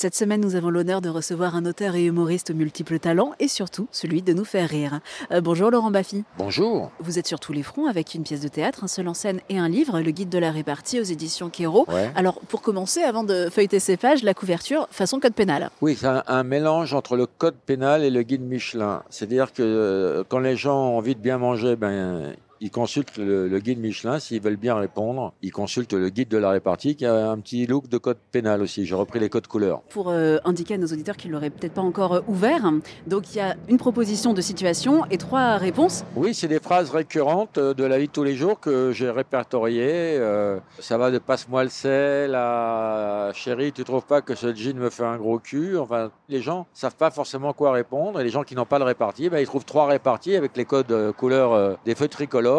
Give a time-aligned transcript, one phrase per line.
[0.00, 3.48] Cette semaine, nous avons l'honneur de recevoir un auteur et humoriste aux multiples talents et
[3.48, 5.00] surtout celui de nous faire rire.
[5.30, 6.24] Euh, bonjour Laurent Baffy.
[6.38, 6.90] Bonjour.
[7.00, 9.42] Vous êtes sur tous les fronts avec une pièce de théâtre, un seul en scène
[9.50, 11.52] et un livre, Le guide de la répartie aux éditions.
[11.58, 12.10] Ouais.
[12.14, 15.68] Alors, pour commencer, avant de feuilleter ces pages, la couverture façon code pénal.
[15.82, 19.02] Oui, c'est un, un mélange entre le code pénal et le guide Michelin.
[19.10, 23.48] C'est-à-dire que euh, quand les gens ont envie de bien manger, ben ils consultent le,
[23.48, 24.18] le guide Michelin.
[24.18, 27.66] S'ils veulent bien répondre, ils consultent le guide de la répartie qui a un petit
[27.66, 28.84] look de code pénal aussi.
[28.86, 29.80] J'ai repris les codes couleurs.
[29.90, 32.70] Pour euh, indiquer à nos auditeurs qu'ils l'auraient peut-être pas encore euh, ouvert,
[33.06, 36.04] donc il y a une proposition de situation et trois réponses.
[36.16, 39.10] Oui, c'est des phrases récurrentes euh, de la vie de tous les jours que j'ai
[39.10, 40.16] répertoriées.
[40.18, 44.76] Euh, ça va de passe-moi le sel à chérie, tu trouves pas que ce jean
[44.76, 45.78] me fait un gros cul?
[45.78, 48.20] Enfin, les gens savent pas forcément quoi répondre.
[48.20, 50.64] Et les gens qui n'ont pas le réparti, ben, ils trouvent trois répartis avec les
[50.64, 52.49] codes couleurs euh, des feux tricolores.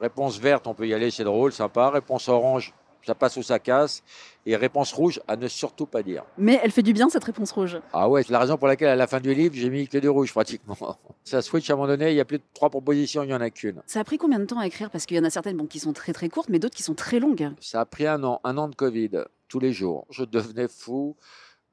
[0.00, 1.88] Réponse verte, on peut y aller, c'est drôle, sympa.
[1.90, 2.74] Réponse orange,
[3.06, 4.02] ça passe ou ça casse.
[4.44, 6.24] Et réponse rouge, à ne surtout pas dire.
[6.36, 7.80] Mais elle fait du bien cette réponse rouge.
[7.92, 9.98] Ah ouais, c'est la raison pour laquelle à la fin du livre, j'ai mis que
[9.98, 10.76] du rouge pratiquement.
[11.24, 13.34] Ça switch à un moment donné, il y a plus de trois propositions, il y
[13.34, 13.80] en a qu'une.
[13.86, 14.90] Ça a pris combien de temps à écrire?
[14.90, 16.82] Parce qu'il y en a certaines bon, qui sont très très courtes, mais d'autres qui
[16.82, 17.50] sont très longues.
[17.60, 20.06] Ça a pris un an, un an de Covid, tous les jours.
[20.10, 21.16] Je devenais fou.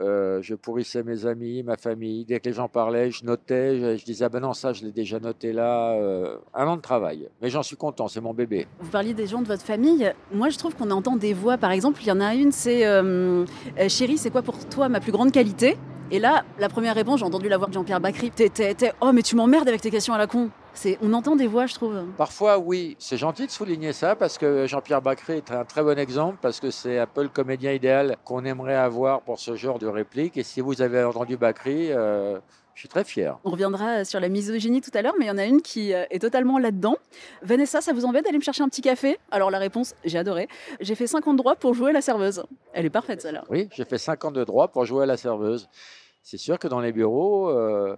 [0.02, 2.26] Euh, je pourrissais mes amis, ma famille.
[2.26, 3.98] Dès que les gens parlaient, je notais.
[3.98, 5.94] Je, disais, ah ben non, ça, je l'ai déjà noté là.
[5.94, 7.28] euh, un an de travail.
[7.42, 8.68] Mais j'en suis content, c'est mon bébé.
[8.80, 10.12] Vous parliez des gens de votre famille.
[10.34, 11.58] Moi, je trouve qu'on entend des voix.
[11.58, 13.46] Par exemple, il y en a une, c'est euh,
[13.80, 15.78] euh, Chérie, c'est quoi pour toi ma plus grande qualité?
[16.14, 18.32] Et là, la première réponse, j'ai entendu la voix de Jean-Pierre Bacry.
[18.32, 18.52] T'es-
[19.00, 20.50] oh, mais tu m'emmerdes avec tes questions à la con.
[21.02, 22.04] On entend des voix, je trouve.
[22.18, 25.98] Parfois, oui, c'est gentil de souligner ça parce que Jean-Pierre Bacré est un très bon
[26.00, 29.80] exemple parce que c'est un peu le comédien idéal qu'on aimerait avoir pour ce genre
[29.80, 30.38] de réplique.
[30.38, 32.40] Et si vous avez entendu Bacré, euh,
[32.74, 33.38] je suis très fier.
[33.44, 35.94] On reviendra sur la misogynie tout à l'heure, mais il y en a une qui
[35.94, 36.96] euh, est totalement là-dedans.
[37.42, 39.20] Vanessa, ça vous embête d'aller me chercher un petit café?
[39.30, 40.48] Alors la réponse, j'ai adoré.
[40.80, 42.44] J'ai fait 50 droits pour jouer à la serveuse.
[42.74, 43.44] Elle est parfaite, celle-là.
[43.50, 45.70] Oui, j'ai fait 5 ans de droit pour jouer à la serveuse.
[46.24, 47.98] C'est sûr que dans les bureaux, euh,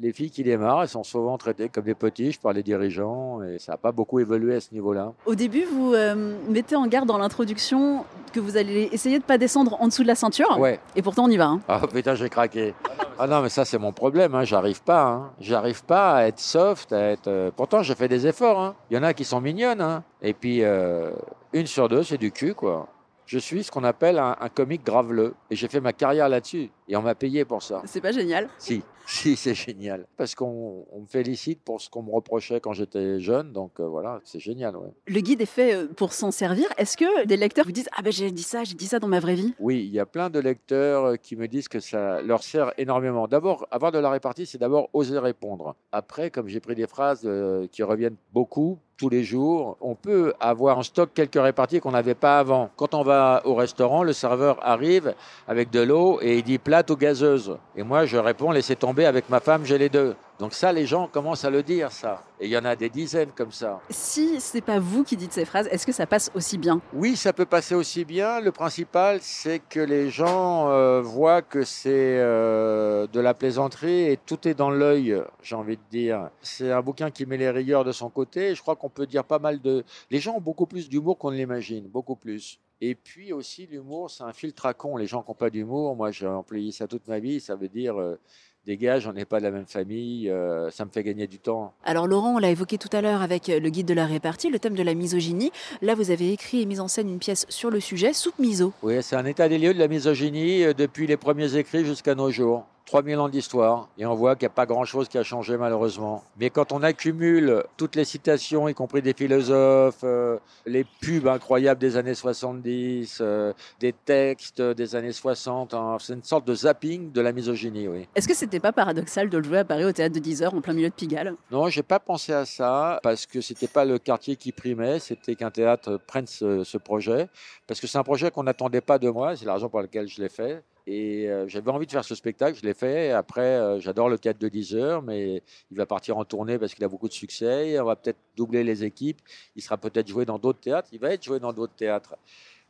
[0.00, 3.58] les filles qui démarrent, elles sont souvent traitées comme des potiches par les dirigeants et
[3.58, 5.12] ça n'a pas beaucoup évolué à ce niveau-là.
[5.26, 9.36] Au début, vous euh, mettez en garde dans l'introduction que vous allez essayer de pas
[9.38, 10.58] descendre en dessous de la ceinture.
[10.58, 10.80] Ouais.
[10.96, 11.46] Et pourtant, on y va.
[11.48, 11.60] hein.
[11.68, 12.74] Ah putain, j'ai craqué.
[13.18, 14.34] Ah non, mais ça c'est mon problème.
[14.34, 14.44] Hein.
[14.44, 15.02] J'arrive pas.
[15.06, 15.30] Hein.
[15.40, 17.28] J'arrive pas à être soft, à être.
[17.28, 18.58] euh, Pourtant, j'ai fait des efforts.
[18.60, 18.74] Hein.
[18.90, 19.80] Il y en a qui sont mignonnes.
[19.82, 20.02] Hein.
[20.22, 21.10] Et puis euh,
[21.52, 22.88] une sur deux, c'est du cul, quoi.
[23.26, 25.34] Je suis ce qu'on appelle un, un comique graveleux.
[25.50, 26.70] Et j'ai fait ma carrière là-dessus.
[26.90, 27.82] Et on m'a payé pour ça.
[27.84, 28.48] C'est pas génial.
[28.58, 30.06] Si, si, c'est génial.
[30.16, 33.52] Parce qu'on on me félicite pour ce qu'on me reprochait quand j'étais jeune.
[33.52, 34.76] Donc euh, voilà, c'est génial.
[34.76, 34.88] Ouais.
[35.06, 36.66] Le guide est fait euh, pour s'en servir.
[36.78, 39.06] Est-ce que des lecteurs vous disent Ah ben j'ai dit ça, j'ai dit ça dans
[39.06, 39.54] ma vraie vie?
[39.60, 42.72] Oui, il y a plein de lecteurs euh, qui me disent que ça leur sert
[42.76, 43.28] énormément.
[43.28, 45.76] D'abord, avoir de la répartie, c'est d'abord oser répondre.
[45.92, 50.34] Après, comme j'ai pris des phrases euh, qui reviennent beaucoup tous les jours, on peut
[50.40, 52.68] avoir en stock quelques réparties qu'on n'avait pas avant.
[52.76, 55.14] Quand on va au restaurant, le serveur arrive
[55.48, 56.58] avec de l'eau et il dit
[56.88, 57.58] ou gazeuse.
[57.76, 60.14] Et moi, je réponds laissez tomber avec ma femme, j'ai les deux.
[60.38, 62.22] Donc ça, les gens commencent à le dire, ça.
[62.40, 63.80] Et il y en a des dizaines comme ça.
[63.90, 66.80] Si c'est pas vous qui dites ces phrases, est-ce que ça passe aussi bien?
[66.94, 68.40] Oui, ça peut passer aussi bien.
[68.40, 74.16] Le principal, c'est que les gens euh, voient que c'est euh, de la plaisanterie et
[74.16, 76.30] tout est dans l'œil, j'ai envie de dire.
[76.40, 78.54] C'est un bouquin qui met les rigueurs de son côté.
[78.54, 79.84] Je crois qu'on peut dire pas mal de...
[80.10, 82.58] Les gens ont beaucoup plus d'humour qu'on ne l'imagine, beaucoup plus.
[82.80, 84.96] Et puis aussi, l'humour, c'est un filtre à con.
[84.96, 87.68] Les gens qui n'ont pas d'humour, moi j'ai employé ça toute ma vie, ça veut
[87.68, 87.98] dire...
[88.00, 88.18] euh,
[88.66, 91.72] Dégage, on n'est pas de la même famille, euh, ça me fait gagner du temps.
[91.82, 94.50] Alors Laurent, on l'a évoqué tout à l'heure avec euh, le guide de la répartie,
[94.50, 95.50] le thème de la misogynie.
[95.80, 98.74] Là, vous avez écrit et mis en scène une pièce sur le sujet, Soupe miso.
[98.82, 102.14] Oui, c'est un état des lieux de la misogynie euh, depuis les premiers écrits jusqu'à
[102.14, 102.66] nos jours.
[102.90, 103.88] 3000 ans d'histoire.
[103.98, 106.24] Et on voit qu'il n'y a pas grand-chose qui a changé malheureusement.
[106.40, 111.80] Mais quand on accumule toutes les citations, y compris des philosophes, euh, les pubs incroyables
[111.80, 117.12] des années 70, euh, des textes des années 60, hein, c'est une sorte de zapping
[117.12, 118.08] de la misogynie, oui.
[118.16, 120.54] Est-ce que c'était pas paradoxal de le jouer à Paris au théâtre de 10 heures
[120.54, 121.36] en plein milieu de Pigalle?
[121.52, 125.36] Non, j'ai pas pensé à ça parce que c'était pas le quartier qui primait, c'était
[125.36, 127.28] qu'un théâtre prenne ce, ce projet
[127.68, 130.08] parce que c'est un projet qu'on n'attendait pas de moi, c'est la raison pour laquelle
[130.08, 130.64] je l'ai fait.
[130.86, 133.10] Et euh, j'avais envie de faire ce spectacle, je l'ai fait.
[133.10, 136.74] Après, euh, j'adore le théâtre de 10 heures, mais il va partir en tournée parce
[136.74, 137.78] qu'il a beaucoup de succès.
[137.80, 139.20] On va peut-être doubler les équipes.
[139.56, 140.88] Il sera peut-être joué dans d'autres théâtres.
[140.92, 142.16] Il va être joué dans d'autres théâtres.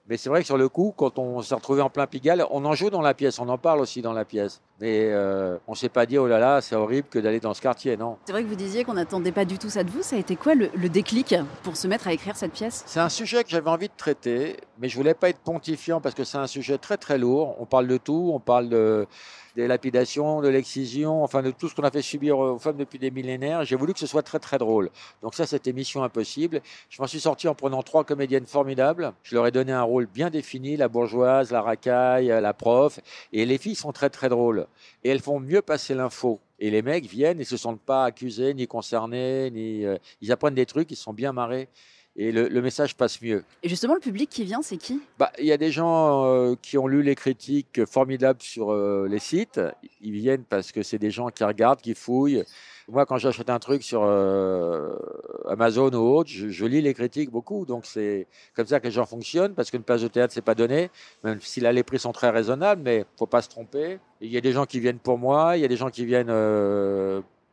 [0.08, 2.64] Mais c'est vrai que sur le coup, quand on s'est retrouvé en plein Pigalle, on
[2.64, 4.60] en joue dans la pièce, on en parle aussi dans la pièce.
[4.80, 7.60] Mais euh, on s'est pas dit, oh là là, c'est horrible que d'aller dans ce
[7.60, 8.16] quartier, non.
[8.24, 10.02] C'est vrai que vous disiez qu'on n'attendait pas du tout ça de vous.
[10.02, 12.82] Ça a été quoi le, le déclic pour se mettre à écrire cette pièce?
[12.86, 16.14] C'est un sujet que j'avais envie de traiter, mais je voulais pas être pontifiant parce
[16.14, 17.56] que c'est un sujet très très lourd.
[17.60, 19.06] On parle de tout, on parle de,
[19.56, 22.98] des lapidations, de l'excision, enfin de tout ce qu'on a fait subir aux femmes depuis
[22.98, 23.64] des millénaires.
[23.64, 24.90] J'ai voulu que ce soit très très drôle.
[25.22, 26.62] Donc ça, c'était mission impossible.
[26.88, 29.12] Je m'en suis sorti en prenant trois comédiennes formidables.
[29.22, 33.00] Je leur ai donné un rôle bien défini, la bourgeoise, la racaille, la prof.
[33.32, 34.66] Et les filles sont très très drôles.
[35.04, 36.40] Et elles font mieux passer l'info.
[36.58, 40.54] Et les mecs viennent et se sentent pas accusés, ni concernés, ni euh, ils apprennent
[40.54, 41.68] des trucs, ils sont bien marrés
[42.16, 43.44] et le, message passe mieux.
[43.62, 45.00] Et justement, le public qui vient, c'est qui?
[45.18, 49.06] Bah, Il y a des gens euh, qui ont lu les critiques formidables sur euh,
[49.08, 49.60] les sites.
[50.00, 52.44] Ils viennent parce que c'est des gens qui regardent, qui fouillent.
[52.88, 54.96] Moi, quand j'achète un truc sur euh,
[55.48, 57.64] Amazon ou autre, je, lis les critiques beaucoup.
[57.64, 58.26] Donc, c'est
[58.56, 60.90] comme ça que les gens fonctionnent parce qu'une place de théâtre, c'est pas donné.
[61.22, 64.00] Même si là, les prix sont très raisonnables, mais faut pas se tromper.
[64.20, 66.04] Il y a des gens qui viennent pour moi, il y a des gens qui
[66.04, 66.30] viennent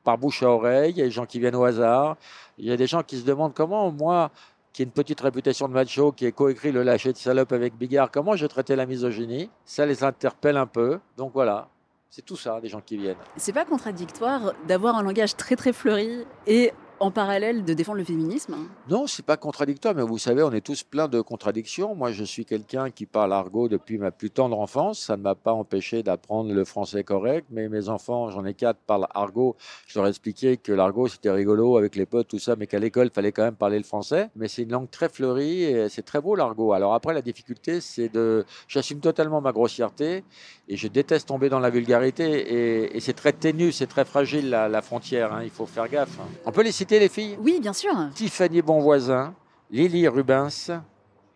[0.08, 2.16] par bouche à oreille, il y a des gens qui viennent au hasard,
[2.58, 4.32] il y a des gens qui se demandent comment moi,
[4.72, 7.76] qui ai une petite réputation de macho, qui ai coécrit Le lâcher de salope avec
[7.76, 11.02] Bigard, comment je traitais la misogynie, ça les interpelle un peu.
[11.18, 11.68] Donc voilà,
[12.10, 13.18] c'est tout ça, des gens qui viennent.
[13.36, 18.04] C'est pas contradictoire d'avoir un langage très très fleuri et en parallèle de défendre le
[18.04, 18.56] féminisme?
[18.90, 21.96] Non, c'est pas contradictoire, mais vous savez, on est tous pleins de contradictions.
[21.96, 25.00] Moi, je suis quelqu'un qui parle argot depuis ma plus tendre enfance.
[25.00, 28.80] Ça ne m'a pas empêché d'apprendre le français correct, mais mes enfants, j'en ai quatre,
[28.80, 29.56] parlent argot.
[29.88, 32.80] Je leur ai expliqué que l'argot, c'était rigolo avec les potes, tout ça, mais qu'à
[32.80, 34.30] l'école, il fallait quand même parler le français.
[34.36, 36.74] Mais c'est une langue très fleurie et c'est très beau l'argot.
[36.74, 38.46] Alors après, la difficulté, c'est de...
[38.68, 40.24] J'assume totalement ma grossièreté
[40.68, 44.82] et je déteste tomber dans la vulgarité et, c'est très ténu, c'est très fragile la,
[44.82, 45.34] frontière.
[45.34, 45.42] Hein.
[45.44, 46.20] Il faut faire gaffe.
[46.20, 46.28] Hein.
[46.46, 47.92] On peut les les filles Oui, bien sûr.
[48.16, 49.34] Tiffany Bonvoisin,
[49.72, 50.72] Lily Rubens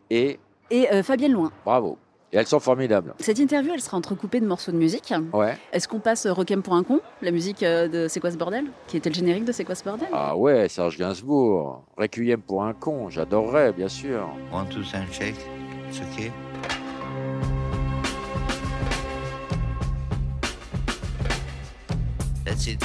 [0.09, 0.39] et...
[0.69, 1.51] Et euh, Fabienne Loin.
[1.65, 1.97] Bravo.
[2.33, 3.13] Et elles sont formidables.
[3.19, 5.13] Cette interview, elle sera entrecoupée de morceaux de musique.
[5.33, 5.57] Ouais.
[5.73, 8.65] Est-ce qu'on passe Requiem pour un con, la musique euh, de C'est quoi ce bordel
[8.87, 10.07] Qui était le générique de C'est quoi ce bordel?
[10.13, 11.83] Ah ouais, Serge Gainsbourg.
[11.97, 14.29] Requiem pour un con, j'adorerais, bien sûr.
[14.53, 15.35] One, two, three, shake.
[15.89, 16.31] It's okay.
[22.45, 22.81] That's it,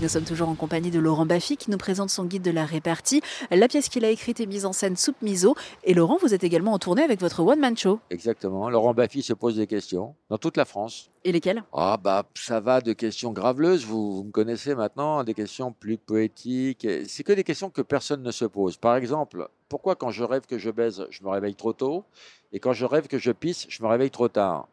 [0.00, 2.64] Nous sommes toujours en compagnie de Laurent Baffy qui nous présente son guide de la
[2.64, 3.20] répartie.
[3.50, 5.56] La pièce qu'il a écrite est mise en scène Soupe Miso.
[5.82, 7.98] Et Laurent, vous êtes également en tournée avec votre One Man Show.
[8.10, 8.70] Exactement.
[8.70, 11.10] Laurent Baffy se pose des questions dans toute la France.
[11.24, 11.64] Et lesquelles?
[11.72, 15.98] Ah bah ça va de questions graveleuses, vous, vous me connaissez maintenant, des questions plus
[15.98, 16.86] poétiques.
[17.08, 18.76] C'est que des questions que personne ne se pose.
[18.76, 22.04] Par exemple, pourquoi quand je rêve que je baise, je me réveille trop tôt?
[22.52, 24.68] Et quand je rêve que je pisse, je me réveille trop tard?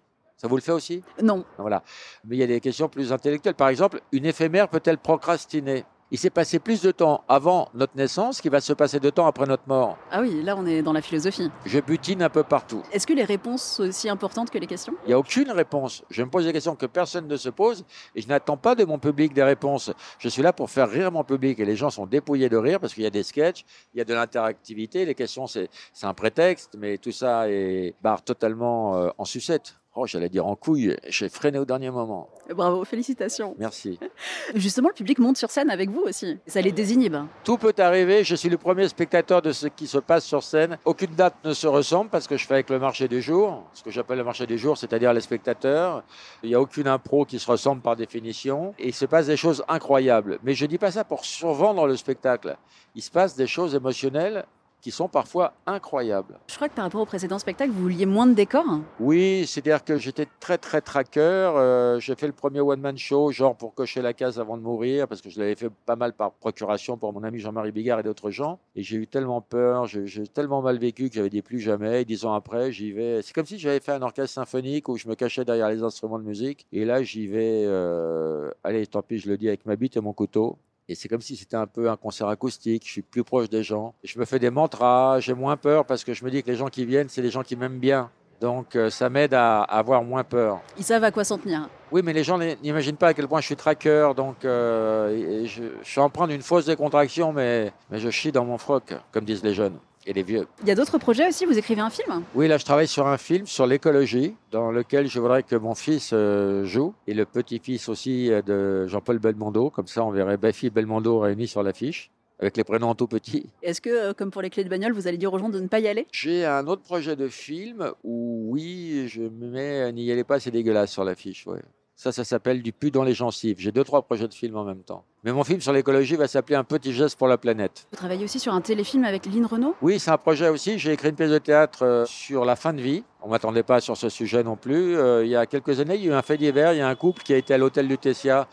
[0.45, 1.01] Ça vous le fait aussi?
[1.23, 1.43] Non.
[1.57, 1.81] Voilà.
[2.23, 3.55] Mais il y a des questions plus intellectuelles.
[3.55, 5.85] Par exemple, une éphémère peut-elle procrastiner?
[6.11, 9.25] Il s'est passé plus de temps avant notre naissance qu'il va se passer de temps
[9.25, 9.97] après notre mort.
[10.11, 11.49] Ah oui, là on est dans la philosophie.
[11.65, 12.83] Je butine un peu partout.
[12.91, 14.93] Est-ce que les réponses sont aussi importantes que les questions?
[15.05, 16.03] Il n'y a aucune réponse.
[16.11, 17.83] Je me pose des questions que personne ne se pose
[18.13, 19.91] et je n'attends pas de mon public des réponses.
[20.19, 22.79] Je suis là pour faire rire mon public et les gens sont dépouillés de rire
[22.79, 25.05] parce qu'il y a des sketchs, il y a de l'interactivité.
[25.05, 25.69] Les questions, c'est
[26.03, 29.75] un prétexte, mais tout ça est barre totalement euh, en sucette.
[29.97, 32.27] Oh, j'allais dire en couille, j'ai freiné au dernier moment.
[32.49, 33.55] Bravo, félicitations.
[33.57, 33.97] Merci.
[34.55, 36.37] Justement, le public monte sur scène avec vous aussi.
[36.47, 37.15] Ça les désinhibe.
[37.45, 38.25] Tout peut arriver.
[38.25, 40.77] Je suis le premier spectateur de ce qui se passe sur scène.
[40.83, 43.63] Aucune date ne se ressemble parce que je fais avec le marché des jours.
[43.71, 46.03] Ce que j'appelle le marché des jours, c'est-à-dire les spectateurs.
[46.43, 48.75] Il n'y a aucune impro qui se ressemble par définition.
[48.77, 50.39] Et il se passe des choses incroyables.
[50.43, 52.57] Mais je ne dis pas ça pour survendre le spectacle.
[52.95, 54.45] Il se passe des choses émotionnelles
[54.85, 56.37] qui sont parfois incroyables.
[56.47, 59.83] Je crois que par rapport au précédent spectacle, vous vouliez moins de décors Oui, c'est-à-dire
[59.83, 61.21] que j'étais très très tracker.
[61.21, 65.07] Euh, j'ai fait le premier one-man show, genre pour cocher la case avant de mourir,
[65.07, 68.03] parce que je l'avais fait pas mal par procuration pour mon ami Jean-Marie Bigard et
[68.03, 68.59] d'autres gens.
[68.75, 72.03] Et j'ai eu tellement peur, j'ai tellement mal vécu que j'avais dit plus jamais.
[72.03, 73.23] Et dix ans après, j'y vais.
[73.23, 76.19] C'est comme si j'avais fait un orchestre symphonique où je me cachais derrière les instruments
[76.19, 76.67] de musique.
[76.71, 77.63] Et là, j'y vais.
[77.65, 80.59] Euh, allez, tant pis, je le dis avec ma bite et mon couteau.
[80.87, 82.83] Et c'est comme si c'était un peu un concert acoustique.
[82.85, 83.95] Je suis plus proche des gens.
[84.03, 85.19] Je me fais des mantras.
[85.19, 87.31] J'ai moins peur parce que je me dis que les gens qui viennent, c'est les
[87.31, 88.11] gens qui m'aiment bien.
[88.41, 90.61] Donc euh, ça m'aide à, avoir moins peur.
[90.77, 91.69] Ils savent à quoi s'en tenir.
[91.91, 94.11] Oui, mais les gens n'imaginent pas à quel point je suis tracker.
[94.15, 98.57] Donc euh, je, suis en train d'une fausse décontraction, mais, mais je chie dans mon
[98.57, 100.47] froc, comme disent les jeunes et les vieux.
[100.61, 103.07] Il y a d'autres projets aussi Vous écrivez un film Oui, là je travaille sur
[103.07, 107.25] un film sur l'écologie, dans lequel je voudrais que mon fils euh, joue, et le
[107.25, 109.69] petit-fils aussi de Jean-Paul Belmondo.
[109.69, 113.49] Comme ça, on verrait Baffy et Belmondo réunis sur l'affiche avec les prénoms tout petits.
[113.61, 115.59] Est-ce que, euh, comme pour les clés de bagnole, vous allez dire aux gens de
[115.59, 116.07] ne pas y aller?
[116.11, 120.51] J'ai un autre projet de film où, oui, je me mets n'y allez pas, c'est
[120.51, 121.45] dégueulasse sur l'affiche.
[121.47, 121.61] Ouais.
[121.97, 123.55] Ça, ça s'appelle Du pu dans les gencives.
[123.57, 125.05] J'ai deux, trois projets de film en même temps.
[125.23, 127.87] Mais mon film sur l'écologie va s'appeler Un petit geste pour la planète.
[127.89, 129.75] Vous travaillez aussi sur un téléfilm avec Lynn Renault?
[129.81, 130.77] Oui, c'est un projet aussi.
[130.77, 133.03] J'ai écrit une pièce de théâtre euh, sur la fin de vie.
[133.21, 134.97] On ne m'attendait pas sur ce sujet non plus.
[134.97, 136.73] Euh, il y a quelques années, il y a eu un fait divers.
[136.73, 138.47] Il y a un couple qui a été à l'hôtel du Tessia.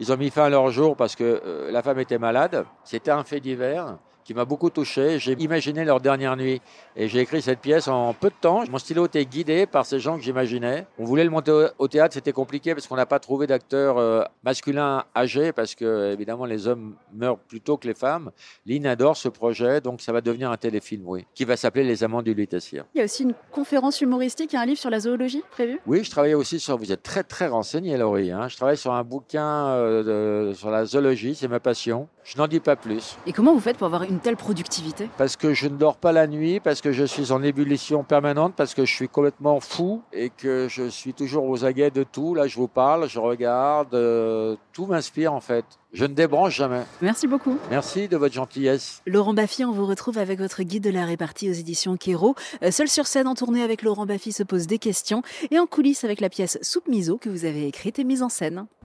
[0.00, 2.66] Ils ont mis fin à leur jour parce que euh, la femme était malade.
[2.82, 3.96] C'était un fait divers
[4.28, 5.18] qui m'a beaucoup touché.
[5.18, 6.60] J'ai imaginé leur dernière nuit
[6.94, 8.62] et j'ai écrit cette pièce en peu de temps.
[8.70, 10.86] Mon stylo était guidé par ces gens que j'imaginais.
[10.98, 14.22] On voulait le monter au théâtre, c'était compliqué parce qu'on n'a pas trouvé d'acteurs euh,
[14.44, 18.30] masculins âgés parce que évidemment les hommes meurent plus tôt que les femmes.
[18.66, 22.04] Lynn adore ce projet, donc ça va devenir un téléfilm, oui, qui va s'appeler Les
[22.04, 22.84] Amants du Lutetia.
[22.94, 25.80] Il y a aussi une conférence humoristique et un livre sur la zoologie prévu?
[25.86, 26.76] Oui, je travaille aussi sur.
[26.76, 28.30] Vous êtes très très renseigné, Laurie.
[28.30, 28.48] Hein.
[28.48, 32.08] Je travaille sur un bouquin euh, sur la zoologie, c'est ma passion.
[32.28, 33.16] Je n'en dis pas plus.
[33.26, 35.08] Et comment vous faites pour avoir une telle productivité?
[35.16, 38.52] Parce que je ne dors pas la nuit, parce que je suis en ébullition permanente,
[38.54, 42.34] parce que je suis complètement fou et que je suis toujours aux aguets de tout.
[42.34, 45.64] Là, je vous parle, je regarde, euh, tout m'inspire en fait.
[45.94, 46.82] Je ne débranche jamais.
[47.00, 47.56] Merci beaucoup.
[47.70, 49.00] Merci de votre gentillesse.
[49.06, 52.34] Laurent Baffy, on vous retrouve avec votre guide de la répartie aux éditions Kero.
[52.62, 55.64] Euh, seul sur scène en tournée avec Laurent Baffy se pose des questions et en
[55.66, 58.66] coulisses avec la pièce Soupe Miso que vous avez écrite et mise en scène.